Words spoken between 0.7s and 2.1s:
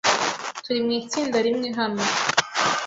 mu itsinda rimwe hano.